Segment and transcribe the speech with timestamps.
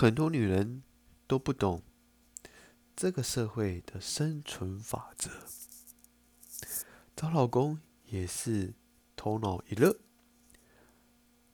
[0.00, 0.82] 很多女人
[1.26, 1.82] 都不懂
[2.96, 5.30] 这个社会的生存法则。
[7.14, 8.72] 找老公也是
[9.14, 10.00] 头脑一热，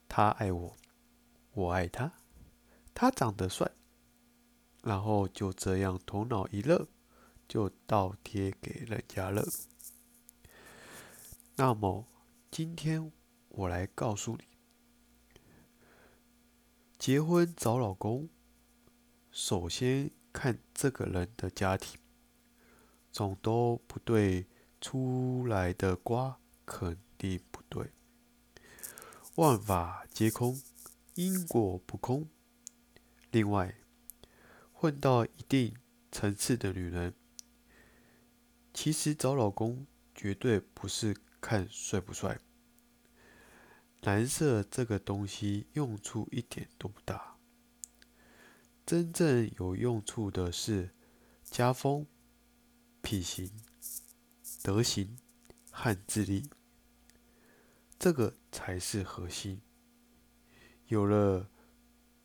[0.06, 0.76] 他爱我，
[1.54, 2.12] 我爱他，
[2.94, 3.68] 他长得帅，
[4.84, 6.86] 然后就这样头脑一热，
[7.48, 9.44] 就倒贴给人家了。
[11.56, 12.06] 那么
[12.52, 13.10] 今天
[13.48, 14.44] 我来告诉你。
[16.96, 18.28] 结婚找老公，
[19.38, 22.00] 首先看这个人的家庭，
[23.12, 24.46] 总都不对，
[24.80, 27.90] 出来的瓜肯定不对。
[29.34, 30.58] 万法皆空，
[31.16, 32.26] 因果不空。
[33.30, 33.76] 另外，
[34.72, 35.76] 混到一定
[36.10, 37.12] 层次的女人，
[38.72, 42.38] 其实找老公绝对不是看帅不帅。
[44.00, 47.35] 蓝色这个东西用处一点都不大，
[48.86, 50.94] 真正有用处的是
[51.42, 52.06] 家风、
[53.02, 53.50] 品行、
[54.62, 55.18] 德行
[55.72, 56.48] 和智力，
[57.98, 59.60] 这个才是核心。
[60.86, 61.50] 有了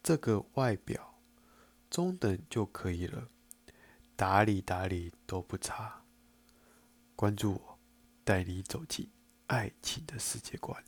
[0.04, 1.20] 这个外表，
[1.90, 3.28] 中等就可以了，
[4.16, 6.06] 打理打理都不差。
[7.16, 7.80] 关注我，
[8.24, 9.10] 带你走进
[9.48, 10.84] 爱情的世界观。